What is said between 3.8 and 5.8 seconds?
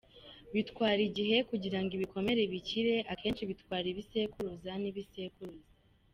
ibisekuruza n’ibisekuruza.